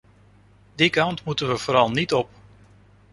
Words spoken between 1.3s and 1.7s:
we